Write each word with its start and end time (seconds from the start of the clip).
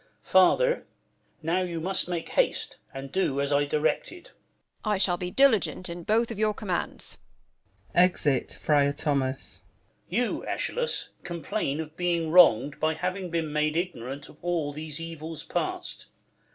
Father, 0.23 0.87
now 1.43 1.61
You 1.61 1.79
must 1.79 2.09
make 2.09 2.29
haste, 2.29 2.79
and 2.91 3.11
do 3.11 3.39
as 3.39 3.53
I 3.53 3.65
directed. 3.65 4.23
Frl 4.23 4.29
Tho. 4.83 4.89
I 4.89 4.97
shall 4.97 5.17
be 5.17 5.29
diligent 5.29 5.89
in 5.89 6.01
both 6.05 6.31
of 6.31 6.39
your 6.39 6.55
Commands. 6.55 7.17
[Exit 7.93 8.51
Friar 8.59 8.93
Thomas. 8.93 9.61
Duke. 10.09 10.19
You, 10.19 10.45
Eschalus, 10.47 11.09
complain 11.23 11.79
of 11.79 11.95
being 11.95 12.31
wrong'd 12.31 12.79
By 12.79 12.95
having 12.95 13.29
been 13.29 13.53
made 13.53 13.77
ignorant 13.77 14.27
of 14.27 14.37
all 14.41 14.73
These 14.73 14.99
evils 14.99 15.43
past. 15.43 16.07